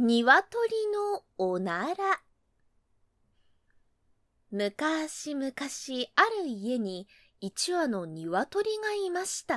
[0.00, 0.46] 鶏
[0.92, 2.20] のおなら。
[4.52, 7.08] むかしむかしある家に
[7.40, 9.56] 一羽の鶏がいました。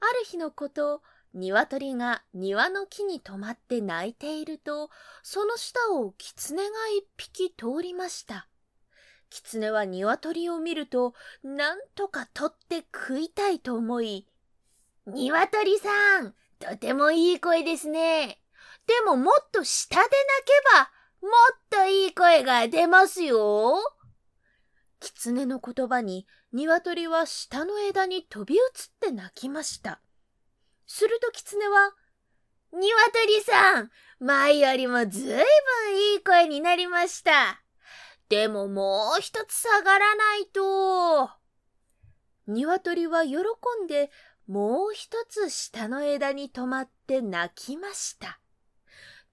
[0.00, 1.02] ある日のこと、
[1.34, 4.90] 鶏が庭の木に止まって泣いていると、
[5.22, 8.48] その下を狐が一匹通りました。
[9.30, 11.14] 狐は鶏を見ると、
[11.44, 14.26] なんとか取って食いたいと思い、
[15.06, 18.40] 鶏さん、とてもいい声ですね。
[18.88, 20.10] でももっと下で泣
[20.46, 23.76] けば、もっといい声が出ますよ。
[24.98, 28.62] 狐の言葉に、鶏は下の枝に飛び移っ
[28.98, 30.00] て泣きました。
[30.86, 31.92] すると狐は、
[32.72, 37.62] 鶏さん、前よりもずいぶんいい声になりました。
[38.30, 41.30] でももう一つ下がらないと。
[42.46, 43.36] 鶏は喜
[43.84, 44.10] んで
[44.46, 48.40] もう一つ下の枝に止まって泣きました。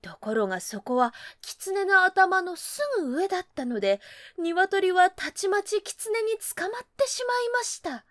[0.05, 3.99] ところがそこは狐の頭のすぐ上だったので、
[4.37, 8.05] 鶏はたちまち狐に捕まってしまいました。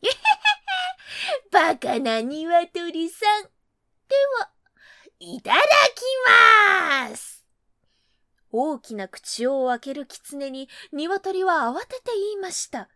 [0.00, 0.14] えへへへ、
[1.50, 3.42] バカな鶏さん。
[3.42, 3.50] で
[4.38, 4.50] は、
[5.18, 7.44] いただきます
[8.52, 12.88] 大きな口を開ける狐に鶏は慌てて言いました。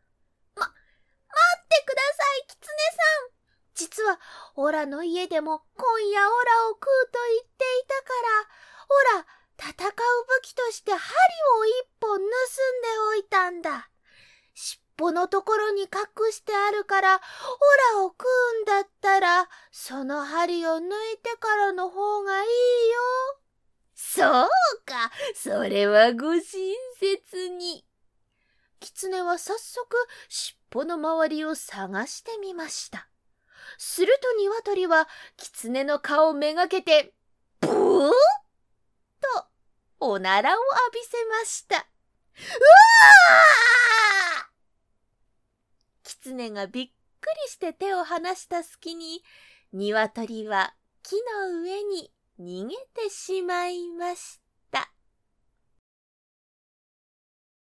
[0.55, 3.03] ま、待ってください、狐さ
[3.35, 3.39] ん。
[3.79, 4.19] 実は、
[4.57, 8.09] オラの家でも今夜オラを食うと言っていたか
[9.15, 9.27] ら、オラ、
[9.57, 11.03] 戦う武器として針
[11.61, 12.29] を一本盗んで
[13.11, 13.89] おいたんだ。
[14.53, 15.89] 尻尾のところに隠
[16.33, 18.25] してあるから、オラを食
[18.59, 20.81] うんだったら、その針を抜
[21.15, 22.55] いてからの方がいいよ。
[23.95, 24.49] そう
[24.87, 26.43] か、それはご親
[26.99, 27.85] 切に。
[28.81, 29.87] 狐は早速
[30.29, 33.08] 尻尾の周りを探してみました。
[33.77, 37.13] すると鶏は狐の顔をめがけて、
[37.61, 38.15] ブーと
[40.01, 41.77] おならを浴びせました。
[41.77, 44.49] うわー
[46.05, 46.87] 狐がびっ
[47.21, 49.23] くりして手を離した隙に、
[49.73, 54.48] 鶏は木の上に逃げてしまいました。